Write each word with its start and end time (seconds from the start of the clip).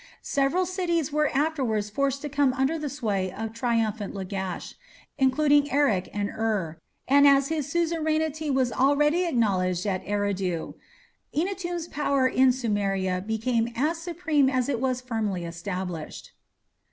Several 0.23 0.65
cities 0.65 1.11
were 1.13 1.29
afterwards 1.29 1.91
forced 1.91 2.23
to 2.23 2.27
come 2.29 2.53
under 2.53 2.79
the 2.79 2.89
sway 2.89 3.31
of 3.31 3.53
triumphant 3.53 4.15
Lagash, 4.15 4.73
including 5.19 5.67
Erech 5.67 6.09
and 6.11 6.29
Ur, 6.31 6.79
and 7.07 7.27
as 7.27 7.49
his 7.49 7.69
suzerainty 7.71 8.49
was 8.49 8.71
already 8.71 9.25
acknowledged 9.25 9.85
at 9.85 10.03
Eridu, 10.03 10.73
Eannatum's 11.35 11.87
power 11.87 12.27
in 12.27 12.49
Sumeria 12.49 13.21
became 13.27 13.71
as 13.75 13.99
supreme 13.99 14.49
as 14.49 14.67
it 14.67 14.79
was 14.79 15.01
firmly 15.01 15.45
established. 15.45 16.31